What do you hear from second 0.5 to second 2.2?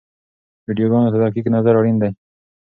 ویډیوګانو ته دقیق نظر اړین دی.